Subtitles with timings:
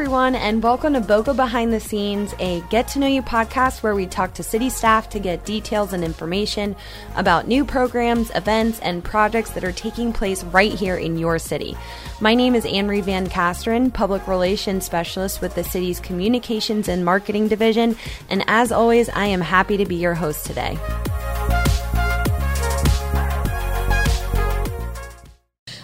[0.00, 3.94] everyone, and welcome to Boca Behind the Scenes, a get to know you podcast where
[3.94, 6.74] we talk to city staff to get details and information
[7.16, 11.76] about new programs, events, and projects that are taking place right here in your city.
[12.18, 17.46] My name is Anne-Marie Van Casteren, Public Relations Specialist with the city's Communications and Marketing
[17.46, 17.94] Division,
[18.30, 20.78] and as always, I am happy to be your host today.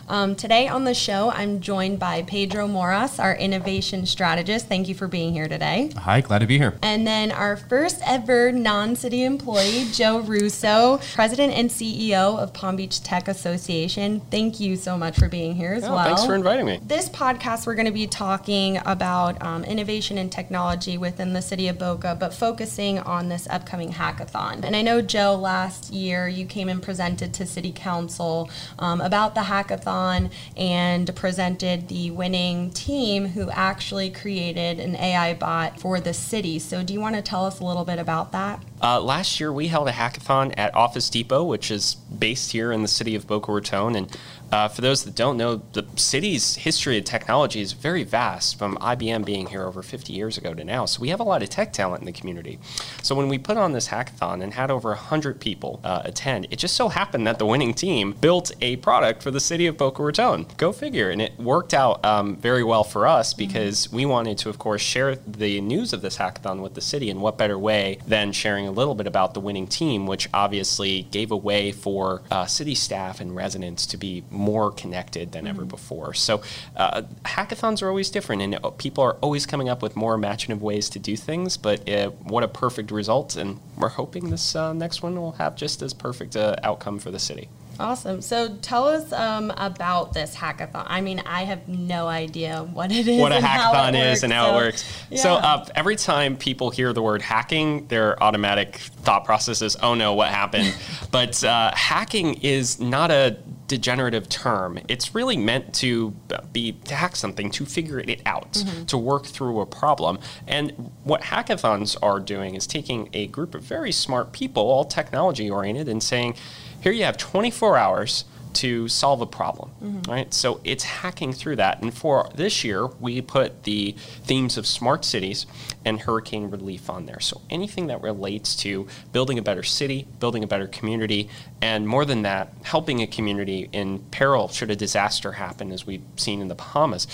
[0.09, 4.69] Um, today on the show, I'm joined by Pedro Moras, our innovation strategist.
[4.69, 5.91] Thank you for being here today.
[5.97, 6.79] Hi, glad to be here.
[6.81, 12.77] And then our first ever non city employee, Joe Russo, president and CEO of Palm
[12.77, 14.21] Beach Tech Association.
[14.31, 16.05] Thank you so much for being here as oh, well.
[16.05, 16.79] Thanks for inviting me.
[16.85, 21.67] This podcast, we're going to be talking about um, innovation and technology within the city
[21.67, 24.65] of Boca, but focusing on this upcoming hackathon.
[24.65, 29.35] And I know, Joe, last year you came and presented to City Council um, about
[29.35, 36.01] the hackathon hackathon and presented the winning team who actually created an AI bot for
[36.01, 36.59] the city.
[36.59, 38.63] So, do you want to tell us a little bit about that?
[38.83, 42.83] Uh, last year, we held a hackathon at Office Depot, which is based here in
[42.83, 43.97] the city of Boca Raton.
[43.97, 44.19] And
[44.53, 48.77] uh, for those that don't know, the city's history of technology is very vast, from
[48.77, 50.85] IBM being here over 50 years ago to now.
[50.85, 52.59] So we have a lot of tech talent in the community.
[53.03, 56.57] So when we put on this hackathon and had over 100 people uh, attend, it
[56.57, 60.03] just so happened that the winning team built a product for the city of Boca
[60.03, 60.47] Raton.
[60.59, 61.11] Go figure.
[61.11, 63.39] And it worked out um, very well for us mm-hmm.
[63.39, 63.97] because mm-hmm.
[63.97, 67.11] we wanted to, of course, share the news of this hackathon with the city.
[67.11, 71.03] And what better way than sharing a little bit about the winning team, which obviously
[71.11, 75.51] gave a way for uh, city staff and residents to be more connected than mm-hmm.
[75.51, 76.15] ever before.
[76.15, 76.43] So
[76.77, 80.63] uh, hackathons are always different, and uh, people are always coming up with more imaginative
[80.63, 81.57] ways to do things.
[81.57, 83.37] But uh, what a perfect result!
[83.37, 87.11] And we're hoping this uh, next one will have just as perfect an outcome for
[87.11, 87.49] the city.
[87.79, 88.23] Awesome.
[88.23, 90.85] So tell us um, about this hackathon.
[90.87, 93.21] I mean, I have no idea what it is.
[93.21, 95.03] What a hackathon is works, and how so, it works.
[95.11, 95.19] Yeah.
[95.19, 99.95] So uh, every time people hear the word hacking, their automatic thought process is, "Oh
[99.95, 100.75] no, what happened?"
[101.11, 103.37] but uh, hacking is not a
[103.69, 104.79] degenerative term.
[104.89, 106.11] It's really meant to
[106.53, 108.85] be to hack something, to figure it out, mm-hmm.
[108.87, 110.19] to work through a problem.
[110.47, 115.51] And what hackathons are doing is taking a group of very smart people, all technology
[115.51, 116.37] oriented, and saying
[116.81, 118.25] here you have 24 hours
[118.57, 120.11] to solve a problem, mm-hmm.
[120.11, 120.35] right?
[120.35, 121.83] So it's hacking through that.
[121.83, 123.93] And for this year, we put the
[124.25, 125.47] themes of smart cities
[125.85, 127.21] and hurricane relief on there.
[127.21, 131.29] So anything that relates to building a better city, building a better community,
[131.61, 136.03] and more than that, helping a community in peril should a disaster happen, as we've
[136.17, 137.07] seen in the Bahamas.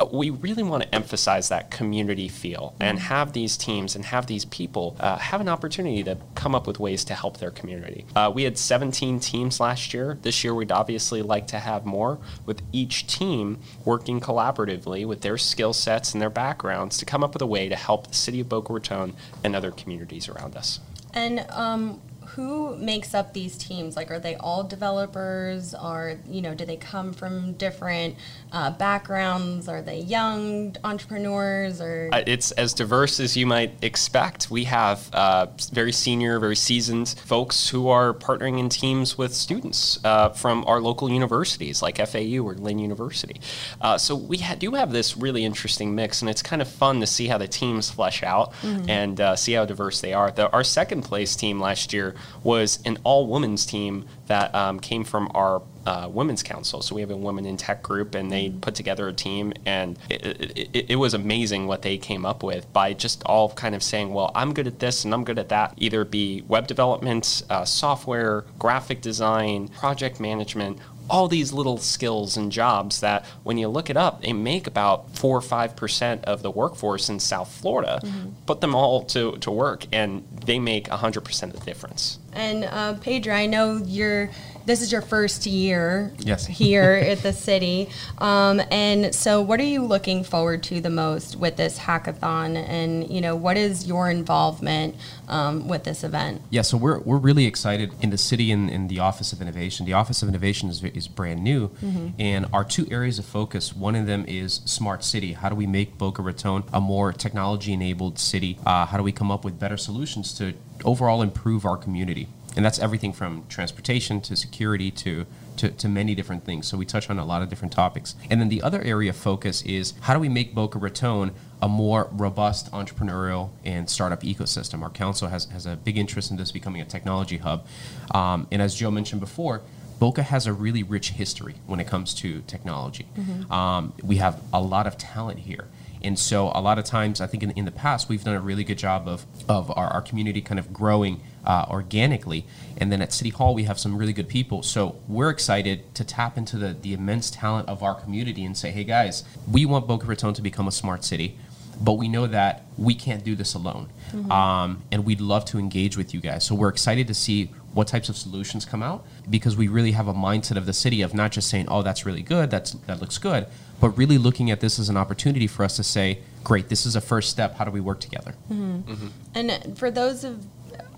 [0.00, 3.08] Uh, we really want to emphasize that community feel and mm-hmm.
[3.08, 6.78] have these teams and have these people uh, have an opportunity to come up with
[6.78, 8.04] ways to help their community.
[8.16, 10.18] Uh, we had 17 teams last year.
[10.22, 15.38] This year, we'd obviously like to have more, with each team working collaboratively with their
[15.38, 18.40] skill sets and their backgrounds to come up with a way to help the city
[18.40, 20.80] of Boca Raton and other communities around us.
[21.14, 22.00] And um,
[22.34, 23.94] who makes up these teams?
[23.94, 25.74] Like, are they all developers?
[25.74, 28.16] Are you know, do they come from different
[28.52, 29.68] uh, backgrounds?
[29.68, 31.80] Are they young entrepreneurs?
[31.80, 34.50] Or uh, it's as diverse as you might expect.
[34.50, 40.02] We have uh, very senior, very seasoned folks who are partnering in teams with students
[40.02, 43.40] uh, from our local universities, like FAU or Lynn University.
[43.80, 47.00] Uh, so we ha- do have this really interesting mix, and it's kind of fun
[47.00, 48.88] to see how the teams flesh out mm-hmm.
[48.88, 50.30] and uh, see how diverse they are.
[50.30, 55.04] The, our second place team last year was an all women's team that um, came
[55.04, 56.82] from our uh, women's council.
[56.82, 59.98] So we have a women in tech group, and they put together a team, and
[60.08, 63.82] it, it, it, was amazing what they came up with by just all kind of
[63.82, 67.42] saying, "Well, I'm good at this and I'm good at that." Either be web development,
[67.50, 70.78] uh, software, graphic design, project management,
[71.10, 75.14] all these little skills and jobs that when you look it up, they make about
[75.16, 78.00] four or five percent of the workforce in South Florida.
[78.02, 78.30] Mm-hmm.
[78.46, 82.18] Put them all to, to work, and they make hundred percent of the difference.
[82.32, 84.30] And uh, Pedro, I know you're
[84.66, 86.46] this is your first year yes.
[86.62, 87.88] here at the city.
[88.18, 92.56] Um, and so what are you looking forward to the most with this hackathon?
[92.56, 94.96] And, you know, what is your involvement
[95.28, 96.42] um, with this event?
[96.50, 99.86] Yeah, so we're, we're really excited in the city and in the Office of Innovation.
[99.86, 101.68] The Office of Innovation is, is brand new.
[101.68, 102.08] Mm-hmm.
[102.18, 105.32] And our two areas of focus, one of them is smart city.
[105.32, 108.58] How do we make Boca Raton a more technology enabled city?
[108.64, 110.54] Uh, how do we come up with better solutions to
[110.84, 112.28] overall improve our community?
[112.56, 115.26] And that's everything from transportation to security to,
[115.56, 116.66] to, to, many different things.
[116.66, 118.14] So we touch on a lot of different topics.
[118.30, 121.68] And then the other area of focus is how do we make Boca Raton a
[121.68, 124.82] more robust entrepreneurial and startup ecosystem?
[124.82, 127.66] Our council has, has a big interest in this becoming a technology hub.
[128.14, 129.62] Um, and as Joe mentioned before,
[129.98, 133.06] Boca has a really rich history when it comes to technology.
[133.16, 133.52] Mm-hmm.
[133.52, 135.68] Um, we have a lot of talent here.
[136.02, 138.40] And so a lot of times, I think in, in the past, we've done a
[138.40, 142.44] really good job of, of our, our community kind of growing uh, organically.
[142.76, 144.62] And then at City Hall, we have some really good people.
[144.62, 148.70] So we're excited to tap into the, the immense talent of our community and say,
[148.70, 151.36] hey guys, we want Boca Raton to become a smart city
[151.80, 153.88] but we know that we can't do this alone.
[154.12, 154.30] Mm-hmm.
[154.30, 156.44] Um, and we'd love to engage with you guys.
[156.44, 160.06] So we're excited to see what types of solutions come out because we really have
[160.06, 163.00] a mindset of the city of not just saying, "Oh, that's really good, that's that
[163.00, 163.46] looks good,"
[163.80, 166.94] but really looking at this as an opportunity for us to say, "Great, this is
[166.94, 167.56] a first step.
[167.56, 168.92] How do we work together?" Mm-hmm.
[168.92, 169.08] Mm-hmm.
[169.34, 170.44] And for those of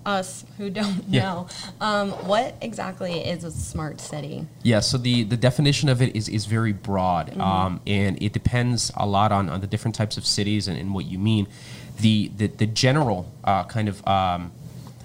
[0.05, 1.21] us who don't yeah.
[1.21, 1.47] know,
[1.81, 4.45] um, what exactly is a smart city?
[4.63, 7.41] Yeah, so the, the definition of it is, is very broad, mm-hmm.
[7.41, 10.93] um, and it depends a lot on, on the different types of cities and, and
[10.93, 11.47] what you mean.
[11.99, 14.51] The, the, the general uh, kind of, um,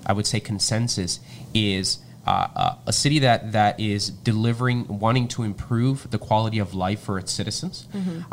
[0.05, 1.21] I would say, consensus
[1.55, 6.75] is uh, uh, a city that, that is delivering, wanting to improve the quality of
[6.75, 7.87] life for its citizens.
[7.95, 8.33] Mm-hmm.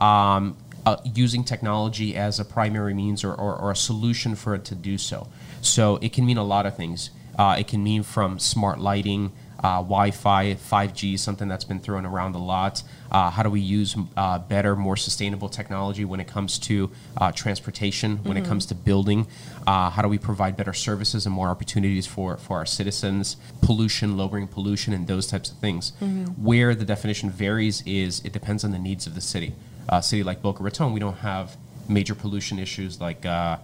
[0.88, 4.74] Uh, using technology as a primary means or, or, or, a solution for it to
[4.74, 5.28] do so.
[5.60, 7.10] So it can mean a lot of things.
[7.38, 12.36] Uh, it can mean from smart lighting, uh, Wi-Fi, 5G, something that's been thrown around
[12.36, 12.84] a lot.
[13.12, 17.34] Uh, how do we use uh, better, more sustainable technology when it comes to uh,
[17.34, 18.46] transportation, when mm-hmm.
[18.46, 19.28] it comes to building?
[19.66, 23.36] Uh, how do we provide better services and more opportunities for, for our citizens?
[23.62, 25.92] Pollution, lowering pollution, and those types of things.
[26.02, 26.44] Mm-hmm.
[26.44, 29.54] Where the definition varies is it depends on the needs of the city.
[29.90, 31.56] A city like Boca Raton, we don't have
[31.88, 33.58] major pollution issues like, uh,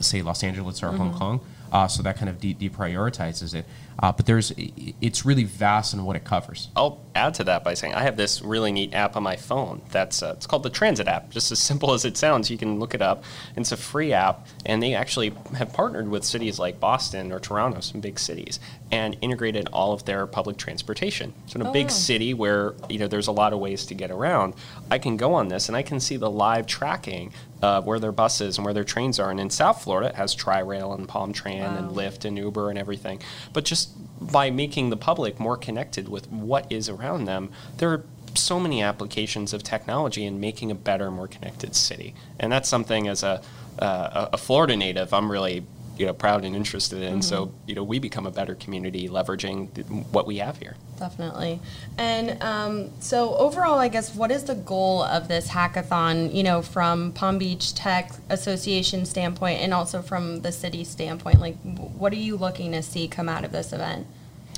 [0.00, 0.96] say, Los Angeles or mm-hmm.
[0.96, 1.40] Hong Kong.
[1.72, 3.66] Uh, so that kind of de- deprioritizes it.
[3.98, 4.52] Uh, but there's,
[5.00, 6.68] it's really vast in what it covers.
[6.74, 9.82] I'll add to that by saying I have this really neat app on my phone.
[9.90, 11.30] That's uh, it's called the Transit app.
[11.30, 13.24] Just as simple as it sounds, you can look it up.
[13.56, 17.80] It's a free app, and they actually have partnered with cities like Boston or Toronto,
[17.80, 18.58] some big cities,
[18.90, 21.32] and integrated all of their public transportation.
[21.46, 21.90] So in a oh, big wow.
[21.90, 24.54] city where you know there's a lot of ways to get around,
[24.90, 27.32] I can go on this and I can see the live tracking
[27.64, 29.30] of where their buses and where their trains are.
[29.30, 31.78] And in South Florida, it has Tri-Rail and Palm Tran wow.
[31.78, 33.22] and Lyft and Uber and everything.
[33.54, 33.90] But just
[34.20, 38.82] by making the public more connected with what is around them, there are so many
[38.82, 42.14] applications of technology in making a better, more connected city.
[42.38, 43.40] And that's something as a,
[43.78, 45.64] uh, a Florida native, I'm really
[45.96, 47.14] you know proud and interested in.
[47.14, 47.20] Mm-hmm.
[47.22, 50.76] So you know we become a better community leveraging th- what we have here.
[50.98, 51.60] Definitely.
[51.98, 56.34] And um, so overall, I guess what is the goal of this hackathon?
[56.34, 61.40] You know, from Palm Beach Tech Association standpoint, and also from the city standpoint.
[61.40, 64.06] Like, what are you looking to see come out of this event?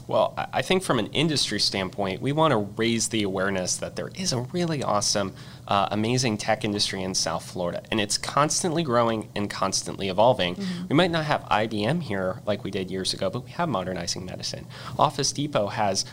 [0.08, 4.10] Well, I think from an industry standpoint, we want to raise the awareness that there
[4.14, 5.34] is a really awesome,
[5.66, 10.54] uh, amazing tech industry in South Florida, and it's constantly growing and constantly evolving.
[10.54, 10.88] Mm-hmm.
[10.88, 14.24] We might not have IBM here like we did years ago, but we have modernizing
[14.24, 14.66] medicine.
[14.96, 16.04] Office Depot has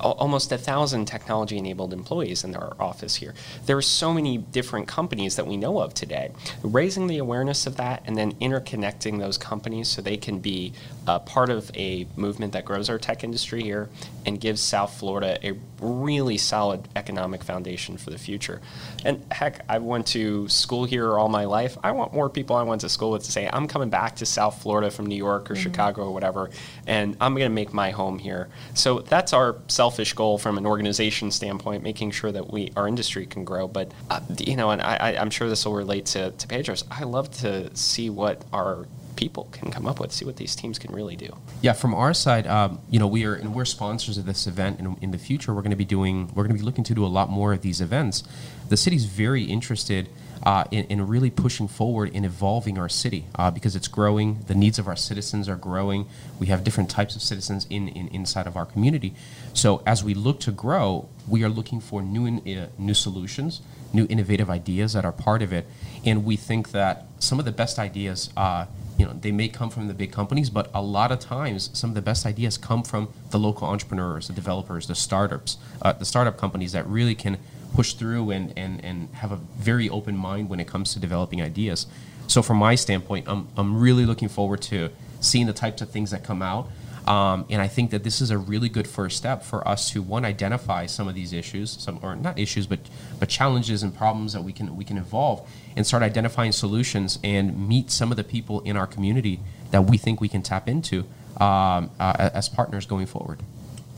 [0.00, 3.34] almost a thousand technology enabled employees in our office here.
[3.66, 6.32] There are so many different companies that we know of today.
[6.62, 10.72] Raising the awareness of that and then interconnecting those companies so they can be
[11.06, 13.88] uh, part of a movement that grows our tech industry here
[14.26, 18.60] and gives South Florida a really solid economic foundation for the future.
[19.04, 21.78] And heck, I went to school here all my life.
[21.82, 24.26] I want more people I went to school with to say, I'm coming back to
[24.26, 25.62] South Florida from New York or mm-hmm.
[25.62, 26.50] Chicago or whatever,
[26.86, 28.48] and I'm going to make my home here.
[28.74, 29.56] So that's our
[29.88, 33.66] selfish goal from an organization standpoint, making sure that we our industry can grow.
[33.66, 36.84] But, uh, you know, and I, I'm sure this will relate to, to Pedro's.
[36.90, 40.78] I love to see what our people can come up with, see what these teams
[40.78, 41.34] can really do.
[41.62, 44.78] Yeah, from our side, um, you know, we are and we're sponsors of this event,
[44.78, 46.94] and in the future, we're going to be doing, we're going to be looking to
[46.94, 48.24] do a lot more of these events.
[48.68, 50.10] The city's very interested.
[50.42, 54.38] Uh, in, in, really pushing forward in evolving our city uh, because it's growing.
[54.46, 56.06] The needs of our citizens are growing.
[56.38, 59.14] We have different types of citizens in, in inside of our community.
[59.52, 64.06] So as we look to grow, we are looking for new uh, new solutions, new
[64.08, 65.66] innovative ideas that are part of it,
[66.04, 68.66] and we think that some of the best ideas uh,
[68.98, 71.90] you know they may come from the big companies but a lot of times some
[71.90, 76.04] of the best ideas come from the local entrepreneurs the developers the startups uh, the
[76.04, 77.38] startup companies that really can
[77.78, 79.36] push through and, and, and have a
[79.70, 81.86] very open mind when it comes to developing ideas
[82.26, 86.10] so from my standpoint I'm, I'm really looking forward to seeing the types of things
[86.10, 86.68] that come out
[87.06, 90.02] um, and I think that this is a really good first step for us to
[90.02, 92.80] one identify some of these issues, some or not issues, but
[93.18, 97.66] but challenges and problems that we can we can evolve and start identifying solutions and
[97.66, 100.98] meet some of the people in our community that we think we can tap into
[101.40, 103.40] um, uh, as partners going forward.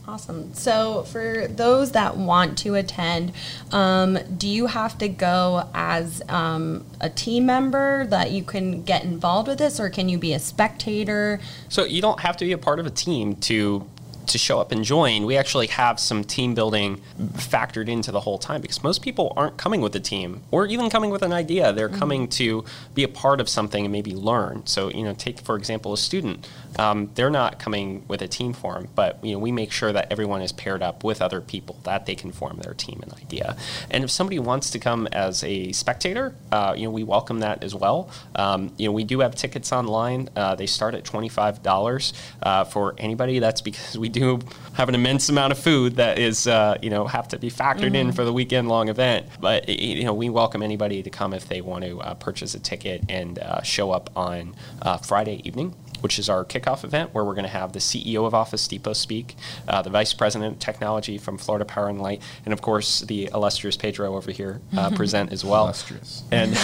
[0.07, 0.53] Awesome.
[0.55, 3.33] So, for those that want to attend,
[3.71, 9.03] um, do you have to go as um, a team member that you can get
[9.03, 11.39] involved with this, or can you be a spectator?
[11.69, 13.87] So, you don't have to be a part of a team to
[14.27, 17.01] to show up and join, we actually have some team building
[17.33, 20.89] factored into the whole time because most people aren't coming with a team or even
[20.89, 21.73] coming with an idea.
[21.73, 22.63] They're coming to
[22.93, 24.65] be a part of something and maybe learn.
[24.65, 26.47] So, you know, take for example a student.
[26.79, 30.11] Um, they're not coming with a team form, but you know, we make sure that
[30.11, 33.57] everyone is paired up with other people that they can form their team and idea.
[33.89, 37.63] And if somebody wants to come as a spectator, uh, you know, we welcome that
[37.63, 38.09] as well.
[38.35, 40.29] Um, you know, we do have tickets online.
[40.35, 42.13] Uh, they start at twenty-five dollars
[42.43, 43.39] uh, for anybody.
[43.39, 44.39] That's because we do
[44.73, 47.95] have an immense amount of food that is, uh, you know, have to be factored
[47.95, 49.27] in for the weekend-long event.
[49.39, 52.59] But you know, we welcome anybody to come if they want to uh, purchase a
[52.59, 57.23] ticket and uh, show up on uh, Friday evening which is our kickoff event where
[57.23, 59.35] we're going to have the CEO of Office Depot speak,
[59.67, 63.29] uh, the Vice President of Technology from Florida Power and Light, and of course the
[63.33, 65.63] illustrious Pedro over here uh, present as well.
[65.65, 66.23] Illustrious.
[66.31, 66.57] And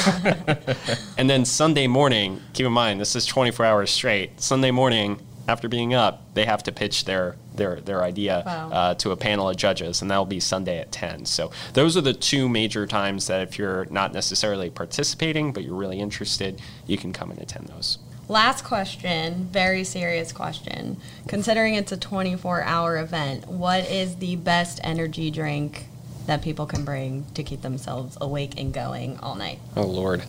[1.17, 4.41] and then Sunday morning, keep in mind this is 24 hours straight.
[4.41, 8.69] Sunday morning, after being up, they have to pitch their their their idea Wow.
[8.71, 11.25] uh, to a panel of judges, and that will be Sunday at 10.
[11.25, 15.75] So those are the two major times that if you're not necessarily participating but you're
[15.75, 17.97] really interested, you can come and attend those.
[18.29, 20.97] Last question, very serious question.
[21.27, 25.85] Considering it's a 24 hour event, what is the best energy drink
[26.25, 29.59] that people can bring to keep themselves awake and going all night?
[29.77, 30.23] Oh Lord.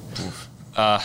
[0.77, 1.01] Uh,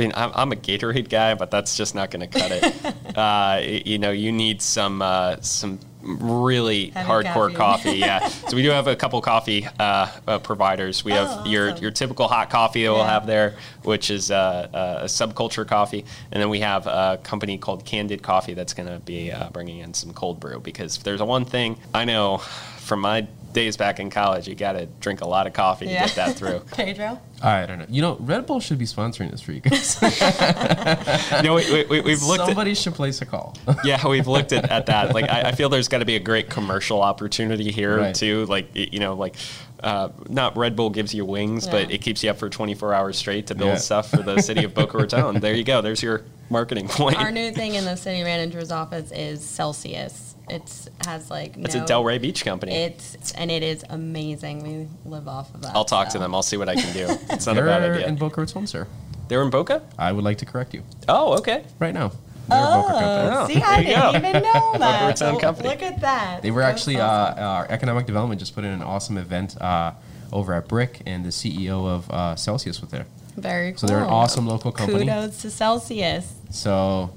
[0.00, 3.16] I mean, I'm, I'm a Gatorade guy, but that's just not going to cut it.
[3.18, 7.98] uh, you know, you need some uh, some really Heavy hardcore coffee.
[7.98, 8.26] Yeah.
[8.28, 11.04] so we do have a couple coffee uh, uh, providers.
[11.04, 11.82] We have Oh, your awesome.
[11.82, 16.06] your typical hot coffee that we'll have there, which is uh, uh, a subculture coffee,
[16.32, 19.80] and then we have a company called Candid Coffee that's going to be uh, bringing
[19.80, 22.38] in some cold brew because if there's a one thing I know
[22.78, 25.90] from my days back in college, you got to drink a lot of coffee to
[25.92, 26.60] get that through.
[26.72, 27.20] Pedro?
[27.42, 27.86] I don't know.
[27.88, 30.00] You know, Red Bull should be sponsoring this for you guys.
[31.42, 33.56] no, we, we, we- we've looked at Somebody should place a call.
[33.84, 35.14] yeah, we've looked at, at that.
[35.14, 38.14] Like, I, I feel there's got to be a great commercial opportunity here Right.
[38.14, 38.44] too.
[38.46, 39.36] Like, you know, like,
[39.82, 43.16] uh, not Red Bull gives you wings, but it keeps you up for 24 hours
[43.16, 43.76] straight to build Yeah.
[43.76, 45.40] stuff for the city of Boca Raton.
[45.40, 45.80] There you go.
[45.80, 47.16] There's your marketing point.
[47.16, 50.29] Our new thing in the city manager's office is Celsius.
[50.50, 52.72] It's has like It's no, a Delray Beach company.
[52.74, 54.62] It's and it is amazing.
[54.62, 55.74] We live off of that.
[55.74, 56.34] I'll talk to them.
[56.34, 57.06] I'll see what I can do.
[57.30, 58.08] It's not a bad They're idea.
[58.08, 58.86] in Boca Raton, sir.
[59.28, 59.82] They're in Boca?
[59.98, 61.64] I would like to correct you Oh, okay.
[61.78, 62.10] right now.
[62.48, 63.36] They're a Boca company.
[63.36, 64.12] Oh, See, I there you go.
[64.12, 65.02] didn't even know that.
[65.02, 65.68] Raton So company.
[65.68, 66.42] Look at that.
[66.42, 69.92] They were That's actually, uh, our economic development just put in an awesome event uh,
[70.32, 73.06] over at Brick, and the CEO of uh, Celsius was there.
[73.36, 73.78] very cool.
[73.78, 75.00] So they're an awesome local company.
[75.04, 76.34] Kudos to Celsius.
[76.50, 77.10] So,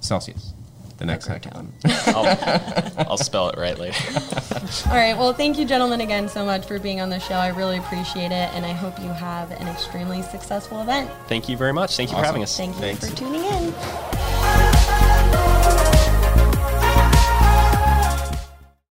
[0.00, 0.52] Celsius,
[0.98, 1.68] the next hackathon.
[2.08, 3.98] I'll, I'll spell it right later.
[4.86, 5.16] All right.
[5.16, 7.34] Well, thank you, gentlemen, again so much for being on the show.
[7.34, 11.10] I really appreciate it, and I hope you have an extremely successful event.
[11.28, 11.96] Thank you very much.
[11.96, 12.56] Thank you for having us.
[12.56, 13.08] Thank you Thanks.
[13.08, 14.13] for tuning in.